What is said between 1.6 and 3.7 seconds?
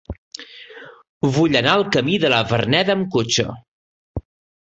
al camí de la Verneda amb cotxe.